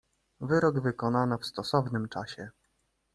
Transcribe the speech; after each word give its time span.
"Wyrok 0.41 0.79
wykonano 0.81 1.37
w 1.37 1.45
stosownym 1.45 2.09
czasie." 2.09 2.49